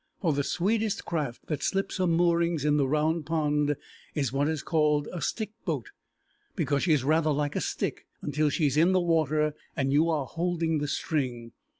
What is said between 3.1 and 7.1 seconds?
Pond is what is called a stick boat, because she is